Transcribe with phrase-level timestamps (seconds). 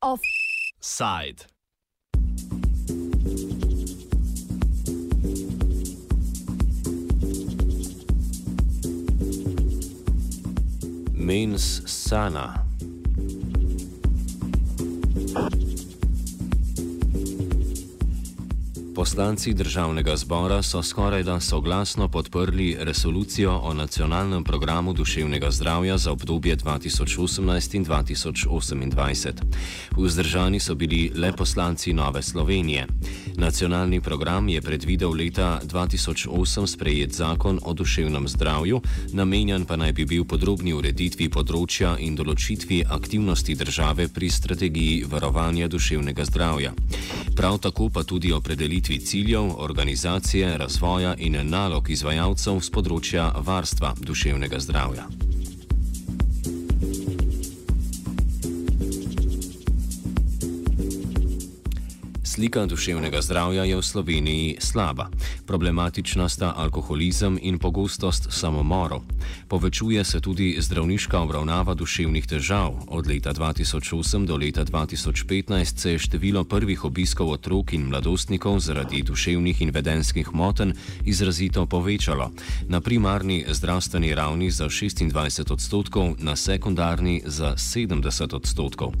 [0.00, 1.46] Offside.
[11.14, 12.71] Means sana.
[19.02, 26.12] Poslanci državnega zbora so skoraj da soglasno podprli resolucijo o nacionalnem programu duševnega zdravja za
[26.12, 29.32] obdobje 2018 in 2028.
[29.96, 32.86] Vzdržani so bili le poslanci Nove Slovenije.
[33.36, 38.80] Nacionalni program je predvidel leta 2008 sprejet zakon o duševnem zdravju,
[39.12, 45.68] namenjen pa naj bi bil podrobni ureditvi področja in določitvi aktivnosti države pri strategiji varovanja
[45.68, 46.72] duševnega zdravja.
[47.36, 53.94] Prav tako pa tudi opredelitvi določitvi ciljev, organizacije, razvoja in nalog izvajalcev z področja varstva
[54.00, 55.06] duševnega zdravja.
[62.24, 65.08] Slika duševnega zdravja je v Sloveniji slaba.
[65.46, 69.02] Problematična sta alkoholizem in pogostost samomorov.
[69.48, 72.74] Povečuje se tudi zdravniška obravnava duševnih težav.
[72.88, 79.02] Od leta 2008 do leta 2015 se je število prvih obiskov otrok in mladostnikov zaradi
[79.02, 80.72] duševnih in vedenskih motenj
[81.04, 82.30] izrazito povečalo.
[82.68, 88.92] Na primarni zdravstveni ravni za 26 odstotkov, na sekundarni za 70 odstotkov.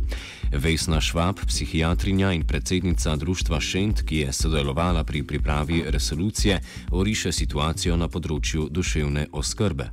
[0.52, 7.96] Vesna Švab, psihiatrinja in predsednica društva Šent, ki je sodelovala pri pripravi resolucije, oriše situacijo
[7.96, 9.90] na področju duševne oskrbe.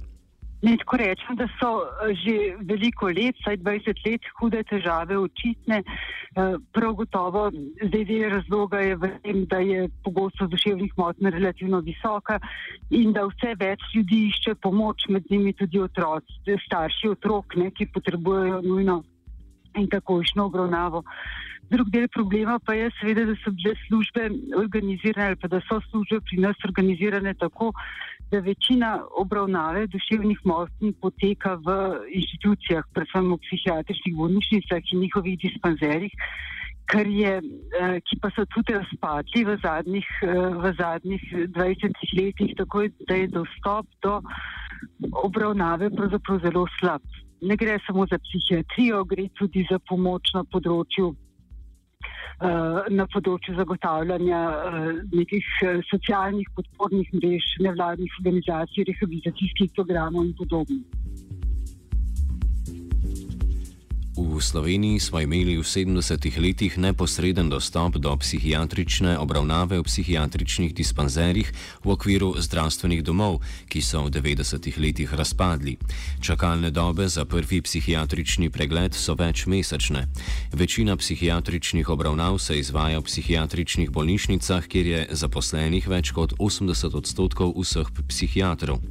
[0.59, 2.35] Tako rečem, da so eh, že
[2.67, 5.83] veliko let, saj 20 let, hude težave očitne.
[5.83, 7.45] Eh, prav gotovo
[7.83, 12.39] zdaj del razloga je v tem, da je pogosto duševnih motenj relativno visoka
[12.91, 17.87] in da vse več ljudi išče pomoč, med njimi tudi otroci, starši otrok, ne, ki
[17.95, 19.03] potrebujejo nujno
[19.79, 21.03] in takošno obravnavo.
[21.69, 25.79] Drug del problema pa je seveda, da so bile službe organizirane ali pa da so
[25.89, 27.71] službe pri nas organizirane tako,
[28.31, 31.75] da večina obravnave duševnih motnj poteka v
[32.19, 36.13] inštitucijah, predvsem v psihiatričnih bolnišnicah in njihovih dispanzerjih,
[36.97, 41.23] je, eh, ki pa so tudi razpadli v zadnjih, eh, v zadnjih
[41.53, 44.21] 20 letih, tako da je dostop do
[45.11, 47.01] obravnave pravzaprav zelo slab.
[47.41, 51.15] Ne gre samo za psihiatrijo, gre tudi za pomoč na področju,
[52.89, 61.08] na področju zagotavljanja uh, nekih uh, socialnih podpornih mrež, nevladnih organizacij, rehabilitacijskih programov in podobno.
[64.19, 71.47] V Sloveniji smo imeli v 70-ih letih neposreden dostop do psihiatrične obravnave v psihiatričnih dispanzerjih
[71.79, 73.39] v okviru zdravstvenih domov,
[73.71, 75.79] ki so v 90-ih letih razpadli.
[76.19, 80.11] Čakalne dobe za prvi psihiatrični pregled so večmesečne.
[80.51, 87.55] Večina psihiatričnih obravnav se izvaja v psihiatričnih bolnišnicah, kjer je zaposlenih več kot 80 odstotkov
[87.55, 88.83] vseh psihiatrov.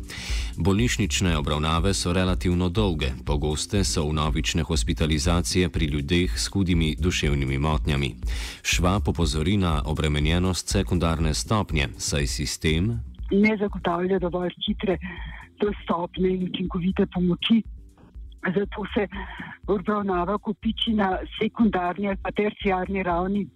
[0.56, 6.96] Bolnišnične obravnave so relativno dolge, pogoste so v novične hospitalizacije hospitalizacije pri ljudeh s hudimi
[7.00, 8.14] duševnimi motnjami.
[8.62, 14.98] Šva popozori na obremenjenost sekundarne stopnje, saj sistem ne zagotavlja dovolj hitre,
[15.60, 17.62] dostopne in učinkovite pomoči.
[18.46, 19.06] Zato se
[19.66, 23.46] obravnava kopiči na sekundarni ali pa terciarni ravni,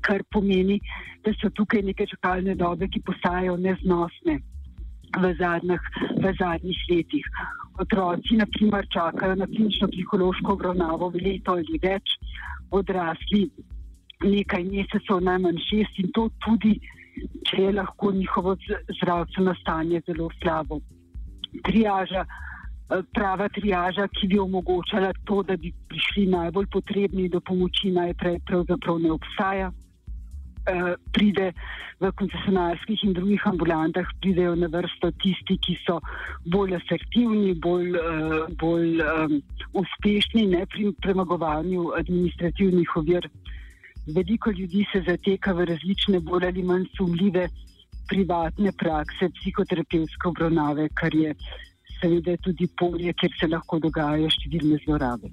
[0.00, 0.80] kar pomeni,
[1.24, 4.40] da so tukaj neke čakalne dobe, ki postajajo neznosne
[5.22, 5.80] v zadnjih,
[6.22, 7.24] v zadnjih letih.
[7.80, 12.16] Otroci, na primer, čakajo na klinično psihološko obravnavo leto ali več,
[12.70, 13.46] odrasli
[14.24, 16.74] nekaj mesecev, najmanj šest in to tudi,
[17.48, 18.56] če je lahko njihovo
[19.00, 20.80] zdravstveno stanje zelo slabo.
[21.66, 27.90] Triaža, eh, prava triaža, ki bi omogočala to, da bi prišli najbolj potrebni do pomoči,
[27.96, 29.72] najprej pravzaprav ne obstaja.
[30.68, 31.52] Eh, pride
[32.00, 35.96] v koncesionarskih in drugih ambulantah, pridejo na vrsto tisti, ki so
[36.52, 39.34] bolj asertivni, bolj, uh, bolj um,
[39.80, 43.28] uspešni ne, pri premagovanju administrativnih ovir.
[44.16, 47.48] Veliko ljudi se zateka v različne, bolj ali manj sumljive
[48.08, 51.34] privatne prakse, psihoterapevtske obravnave, kar je
[52.00, 55.32] seveda tudi polje, kjer se lahko dogajajo številne zlorabe.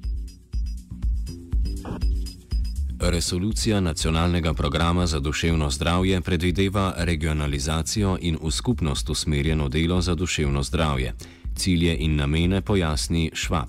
[3.01, 10.63] Resolucija nacionalnega programa za duševno zdravje predvideva regionalizacijo in v skupnost usmerjeno delo za duševno
[10.63, 11.13] zdravje.
[11.55, 13.67] Cilje in namene pojasni Švab.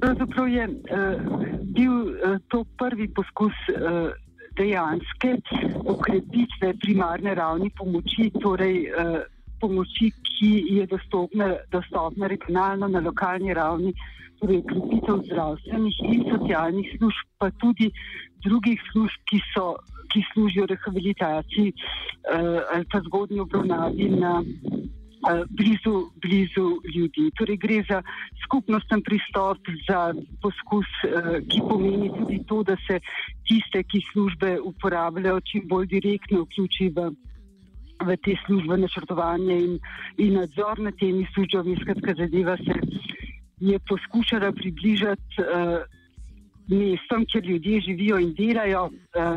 [0.00, 0.74] Pravzaprav je uh,
[1.62, 4.10] bil uh, to prvi poskus uh,
[4.56, 5.36] dejanske
[5.86, 9.20] okrepitve primarne ravni pomoči, torej uh,
[9.60, 13.94] pomoči, ki je dostopna, dostopna regionalno na lokalni ravni,
[14.40, 17.90] torej okrepitev zdravstvenih in socialnih služb, pa tudi
[18.44, 19.76] drugih služb, ki, so,
[20.12, 27.30] ki služijo rehabilitaciji uh, ali pa zgodnji obravnavi na uh, blizu, blizu ljudi.
[27.38, 28.02] Torej gre za
[28.44, 29.58] skupnosten pristop,
[29.88, 33.00] za poskus, uh, ki pomeni tudi to, da se
[33.48, 37.10] tiste, ki službe uporabljajo, čim bolj direktno vključi v
[38.00, 39.72] v te službe načrtovanje in,
[40.16, 41.76] in nadzor nad temi službami.
[41.80, 42.72] Skratka, zadeva se
[43.60, 45.82] je poskušala približati uh,
[46.68, 48.92] mestom, kjer ljudje živijo in delajo, uh,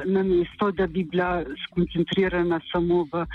[0.05, 3.25] na mesto, da bi bila skoncentrirana samo v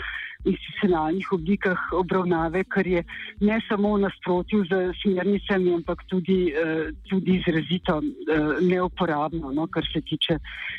[0.44, 3.02] institucionalnih oblikah obravnave, kar je
[3.40, 9.86] ne samo v nasprotju z smernicami, ampak tudi, uh, tudi izrazito uh, neuporabno, no, kar,
[9.92, 10.38] se tiče,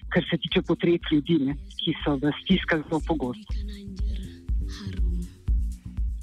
[0.09, 3.59] kar se tiče potreb ljudi, ne, ki so v stiskah zelo pogosto.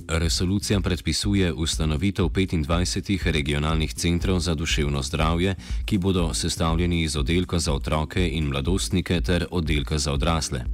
[0.09, 5.55] Resolucija predpisuje ustanovitev 25 regionalnih centrov za duševno zdravje,
[5.85, 10.65] ki bodo sestavljeni iz oddelka za otroke in mladostnike ter oddelka za odrasle.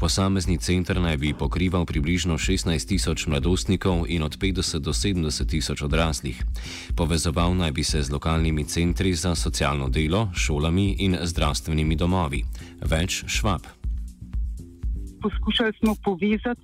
[0.00, 5.82] Posamezni center naj bi pokrival približno 16 tisoč mladostnikov in od 50 do 70 tisoč
[5.82, 6.44] odraslih.
[6.96, 12.44] Povezoval naj bi se z lokalnimi centri za socialno delo, šolami in zdravstvenimi domovi.
[12.80, 13.60] Več švab.
[15.22, 16.60] Poskušali smo povezati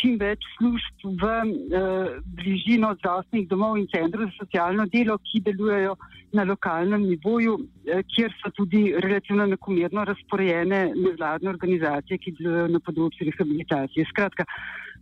[0.00, 5.96] čim več služb v uh, bližino zdravstvenih domov in centrov za socialno delo, ki delujejo
[6.34, 12.82] na lokalnem nivoju, uh, kjer so tudi relativno enakomerno razporejene nevladne organizacije, ki delujejo na
[12.84, 14.08] področju rehabilitacije.
[14.12, 14.46] Skratka,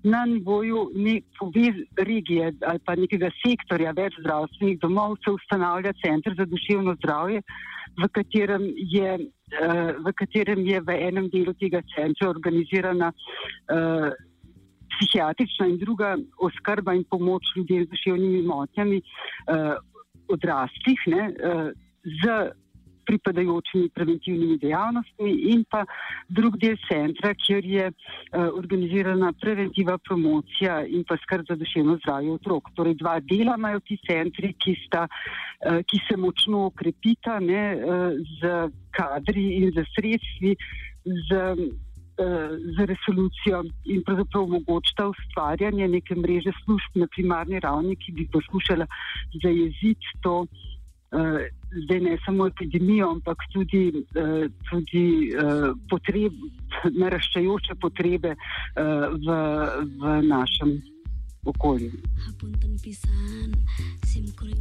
[0.02, 0.90] na nivoju
[1.38, 7.42] povez regije ali pa nekega sektorja več zdravstvenih domov se ustanavlja centr za duševno zdravje,
[8.00, 9.18] v katerem je.
[10.00, 14.06] V katerem je v enem delu tega centra organizirana uh,
[15.02, 19.76] psihiatrična in druga oskrba in pomoč ljudem z duševnimi motnjami uh,
[20.28, 21.70] odraslih ne, uh,
[22.22, 22.52] z
[23.06, 25.82] pripadajočimi preventivnimi dejavnostmi in pa
[26.28, 32.32] drug del centra, kjer je uh, organizirana preventiva, promocija in pa skrb za duševno zdravje
[32.38, 32.70] otrok.
[32.78, 38.20] Torej dva dela imajo ti centri, ki, sta, uh, ki se močno okrepita ne, uh,
[38.38, 38.54] z
[38.94, 40.56] kadri in z sredstvi.
[41.02, 41.38] Z,
[42.76, 48.86] z resolucijo in pravzaprav omogočita ustvarjanje neke mreže služb na primarni ravni, ki bi poskušala
[49.42, 50.46] zajeziti to,
[51.12, 51.48] eh,
[51.84, 53.84] zdaj ne samo epidemijo, ampak tudi,
[54.14, 56.32] eh, tudi eh, potreb,
[57.02, 58.34] naraščajoče potrebe
[59.24, 59.36] v,
[60.00, 60.80] v našem
[61.44, 61.92] okolju.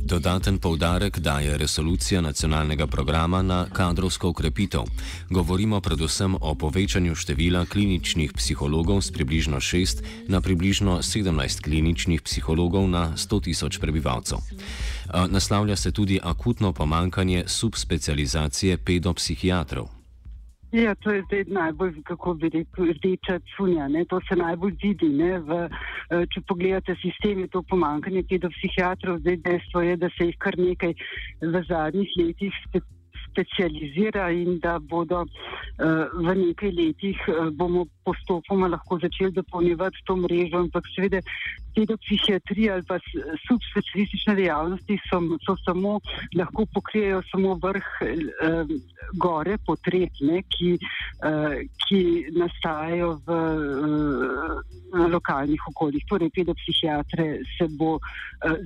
[0.05, 4.81] Dodaten poudarek daje resolucija nacionalnega programa na kadrovsko ukrepitev.
[5.29, 12.89] Govorimo predvsem o povečanju števila kliničnih psihologov z približno 6 na približno 17 kliničnih psihologov
[12.89, 14.37] na 100 tisoč prebivalcev.
[15.29, 20.00] Naslavlja se tudi akutno pomankanje subspecializacije pedopsihiatrov.
[20.71, 23.87] Ja, to je zdaj najbolj, kako bi rekel, rdeča cunja.
[23.87, 24.05] Ne?
[24.05, 25.09] To se najbolj vidi.
[25.47, 29.19] V, eh, če pogledate sistem, je to pomankanje pedopsihiatrov.
[29.19, 30.93] Zdaj dejstvo je, da se jih kar nekaj
[31.41, 32.55] v zadnjih letih
[33.31, 35.29] specializira in da bodo uh,
[36.25, 41.21] v nekaj letih uh, bomo postopoma lahko začeli dopolnjevati to mrežo, ampak seveda
[41.75, 42.97] pedopsihiatrija ali pa
[43.47, 45.99] subspecialistične dejavnosti so, so samo,
[46.35, 48.73] lahko pokrijejo samo vrh uh,
[49.21, 50.73] gore potrebne, ki,
[51.23, 51.55] uh,
[51.87, 52.01] ki
[52.35, 56.03] nastajajo v uh, lokalnih okoljih.
[56.09, 58.01] Torej, pedopsihiatre se bo uh,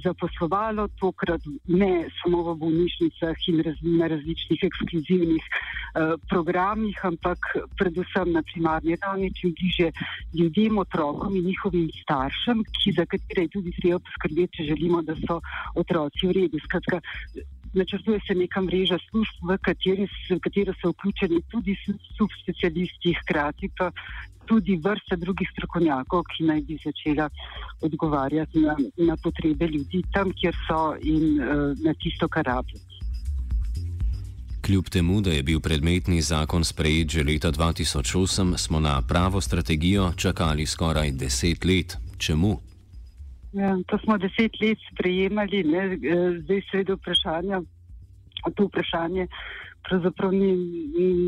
[0.03, 7.39] zaposlovalo, tokrat ne samo v bolnišnicah in raz, na različnih ekskluzivnih uh, programih, ampak
[7.79, 9.91] predvsem na primarni ravni, čim bliže
[10.33, 15.15] ljudem, otrokom in njihovim staršem, ki za katere je tudi treba poskrbeti, če želimo, da
[15.25, 15.41] so
[15.75, 16.62] otroci v redu.
[16.63, 17.01] Skratka,
[17.75, 21.75] načrtuje se neka mreža služb, v, kateri, v katero so vključeni tudi
[22.17, 23.91] subspecialisti, hkrati pa
[24.45, 27.29] tudi vrsta drugih strokovnjakov, ki naj bi začela
[27.81, 28.75] odgovarjati na,
[29.09, 32.94] na potrebe ljudi tam, kjer so in uh, na tisto, kar rabijo.
[34.65, 40.12] Kljub temu, da je bil predmetni zakon sprejet že leta 2008, smo na pravo strategijo
[40.17, 41.98] čakali skoraj deset let.
[42.17, 42.57] Čemu?
[43.53, 45.84] Ja, to smo deset let sprejemali, ne?
[46.41, 47.62] Zdaj seveda vprašanje,
[48.55, 49.27] to vprašanje
[49.88, 50.51] pravzaprav ni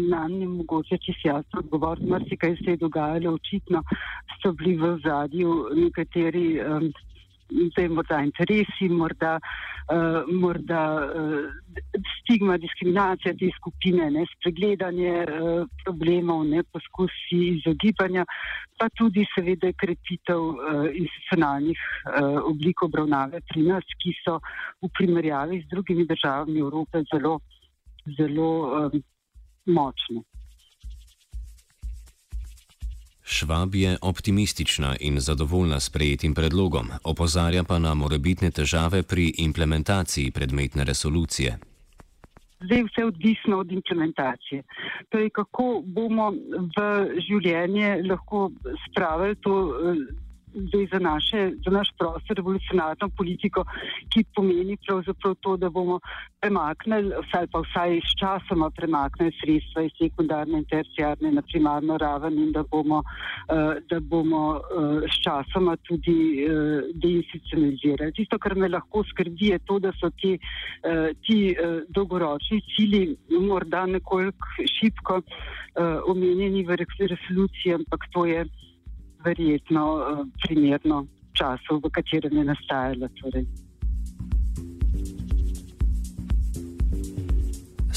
[0.10, 3.84] nam ni mogoče čisto jasno odgovoriti, marsikaj se je dogajalo, očitno
[4.42, 6.92] so bili v zadju nekateri um,
[7.50, 11.46] zdaj morda interesi, morda, uh, morda uh,
[12.18, 18.26] stigma, diskriminacija te skupine, ne, spregledanje uh, problemov, ne, poskusi izogibanja,
[18.78, 24.40] pa tudi seveda krepitev uh, institucionalnih uh, oblik obravnave pri nas, ki so
[24.84, 27.40] v primerjavi z drugimi državami Evrope zelo,
[28.18, 29.06] zelo um,
[29.66, 30.24] močne.
[33.38, 40.32] Švab je optimistična in zadovoljna s prejetim predlogom, opozarja pa na morebitne težave pri implementaciji
[40.32, 41.58] predmetne resolucije.
[42.66, 44.64] Zdaj vse odvisno od implementacije.
[45.10, 46.32] Torej, kako bomo
[46.78, 46.88] v
[47.28, 48.50] življenje lahko
[48.88, 49.54] spravili to
[50.68, 53.64] zdaj za, naše, za naš prostor revolucionarno politiko,
[54.10, 56.00] ki pomeni pravzaprav to, da bomo
[56.42, 62.38] premaknili, vsaj pa vsaj s časoma premaknili sredstva iz sekundarne in terciarne na primarno raven
[62.44, 68.14] in da bomo, uh, da bomo uh, s časoma tudi uh, deinstitucionalizirali.
[68.18, 73.18] Tisto, kar me lahko skrbi, je to, da so ti, uh, ti uh, dolgoročni cilji
[73.50, 78.46] morda nekoliko šipko uh, omenjeni v resoluciji, ampak to je
[79.26, 83.10] verjetno uh, primerno času, v katerem je nastajala.
[83.22, 83.46] Torej.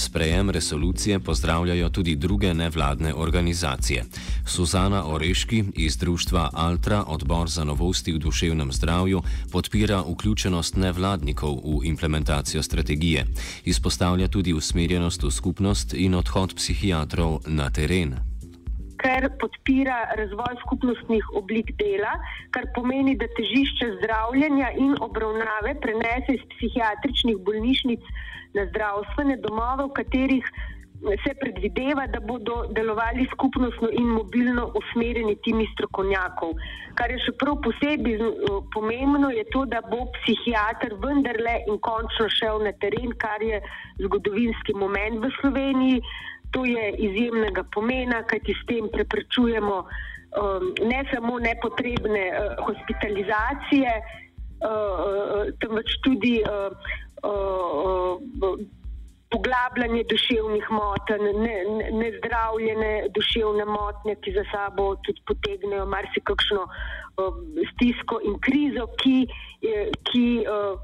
[0.01, 4.05] Sprejem resolucije pozdravljajo tudi druge nevladne organizacije.
[4.47, 9.23] Suzana Oreški iz društva Altra, odbor za novosti v duševnem zdravju,
[9.53, 13.27] podpira vključenost nevladnikov v implementacijo strategije.
[13.65, 18.30] Izpostavlja tudi usmerjenost v skupnost in odhod psihiatrov na teren
[19.01, 22.13] ker podpira razvoj skupnostnih oblik dela,
[22.55, 28.13] kar pomeni, da težišče zdravljenja in obravnave prenese iz psihiatričnih bolnišnic
[28.59, 30.53] na zdravstvene domove, v katerih
[31.25, 36.53] se predvideva, da bodo delovali skupnostno in mobilno usmerjeni timi strokovnjakov.
[36.99, 38.19] Kar je še prav posebej
[38.75, 43.63] pomembno, je to, da bo psihiater vendarle in končno šel na teren, kar je
[44.05, 46.03] zgodovinski moment v Sloveniji.
[46.51, 54.67] To je izjemnega pomena, kajti s tem preprečujemo um, ne samo nepotrebne uh, hospitalizacije, uh,
[54.67, 56.75] uh, temveč tudi uh,
[57.23, 58.59] uh, uh,
[59.31, 61.27] poglabljanje duševnih motenj,
[62.03, 67.39] nezdravljene ne, ne duševne motnje, ki za sabo tudi potegnejo marsikakšno uh,
[67.75, 69.29] stisko in krizo, ki,
[70.11, 70.75] ki, uh,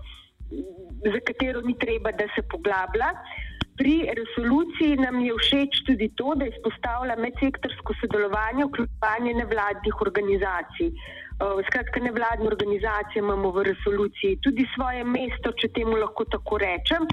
[1.10, 3.10] za katero ni treba, da se poglablja.
[3.10, 3.45] Uh,
[3.76, 10.88] Pri resoluciji nam je všeč tudi to, da izpostavlja medsektorsko sodelovanje, vključevanje nevladnih organizacij.
[11.36, 17.04] Uh, skratka, nevladne organizacije imamo v resoluciji tudi svoje mesto, če temu lahko tako rečem.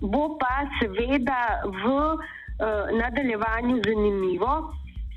[0.00, 4.54] Bo pa seveda v uh, nadaljevanju zanimivo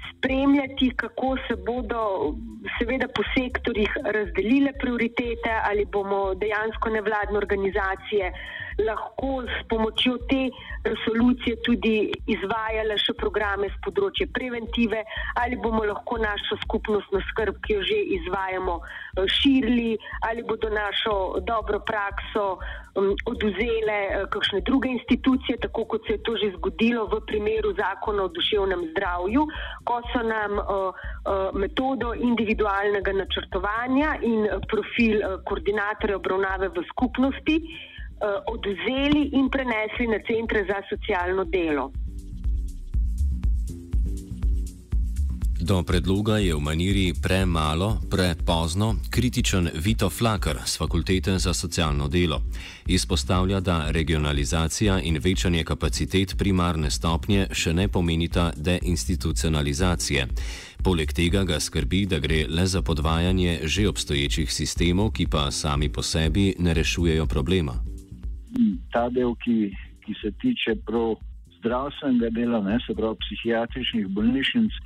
[0.09, 2.33] spremljati, kako se bodo
[2.75, 8.33] seveda po sektorjih razdelile prioritete ali bomo dejansko nevladne organizacije
[8.79, 10.49] lahko s pomočjo te
[10.83, 15.03] resolucije tudi izvajale še programe z področja preventive,
[15.39, 21.39] ali bomo lahko našo skupnostno skrb, ki jo že izvajamo, eh, širili, ali bodo našo
[21.45, 22.57] dobro prakso
[22.95, 27.73] um, oduzele uh, kakšne druge institucije, tako kot se je to že zgodilo v primeru
[27.77, 29.47] zakona o duševnem zdravju,
[29.83, 37.57] ko so nam uh, uh, metodo individualnega načrtovanja in profil uh, koordinatorja obravnave v skupnosti
[38.45, 41.91] odvzeli in prenesli na centre za socialno delo.
[45.63, 52.41] Do predloga je v maniri premalo, prepozno kritičen Vito Flakar z Fakultete za socialno delo.
[52.87, 60.27] Izpostavlja, da regionalizacija in večanje kapacitet primarne stopnje še ne pomenita deinstitucionalizacije.
[60.83, 65.89] Poleg tega ga skrbi, da gre le za podvajanje že obstoječih sistemov, ki pa sami
[65.89, 67.92] po sebi ne rešujejo problema
[68.93, 69.71] ta del, ki,
[70.05, 71.15] ki se tiče prav
[71.57, 74.79] zdravstvenega dela, ne, se pravi psihiatričnih bolnišnic,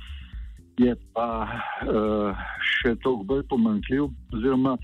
[0.78, 4.76] je pa uh, še toliko bolj pomankljiv, oziroma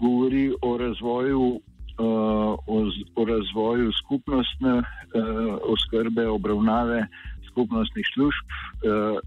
[0.00, 2.78] govori o razvoju, uh, o,
[3.14, 7.04] o razvoju skupnostne uh, oskrbe, obravnave
[7.50, 8.56] skupnostnih služb.
[8.86, 9.20] Uh,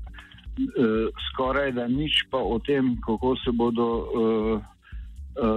[0.54, 4.62] Uh, skoraj da nič pa o tem, kako se bodo uh,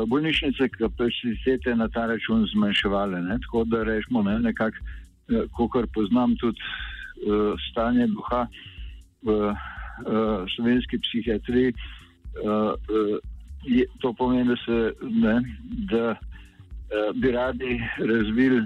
[0.07, 3.21] bolnišnice kapacitete na ta račun zmanjševale.
[3.23, 3.39] Ne?
[3.43, 4.77] Tako da rečemo, ne, nekako,
[5.29, 6.61] eh, kot poznam tudi
[7.27, 8.47] uh, stanje duha
[9.23, 9.57] v uh,
[10.57, 13.19] slovenski psihiatriji, uh, uh,
[13.65, 15.41] je, to pomeni, da, se, ne,
[15.91, 18.63] da uh, bi radi razvili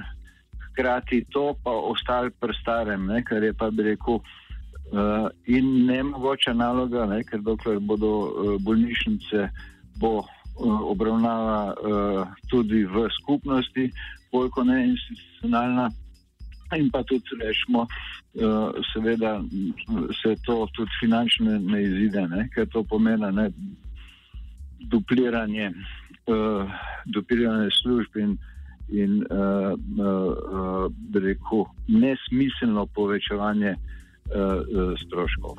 [0.70, 4.20] hkrati to, pa ostali pri starem, ne, kar je pa bi rekel.
[4.90, 9.48] Uh, in ne mogoče naloga, ne, ker dokler bodo uh, bolnišnice,
[10.02, 10.24] bo
[10.59, 11.75] obravnava
[12.50, 13.90] tudi v skupnosti,
[14.30, 15.90] koliko ne institucionalna.
[16.76, 17.87] In pa tudi, rečemo,
[18.92, 19.42] seveda
[20.23, 22.49] se to tudi finančno ne izide, ne?
[22.54, 23.50] ker to pomeni ne,
[24.90, 25.73] dupliranje,
[27.07, 28.38] dupliranje služb in,
[28.88, 35.59] in uh, uh, rekel, nesmiselno povečevanje uh, stroškov.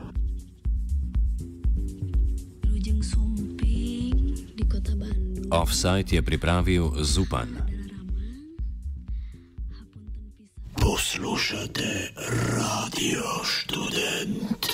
[5.52, 7.48] Offside je pripravil Zupan.
[10.80, 12.12] Poslušate
[12.56, 14.68] radio študent.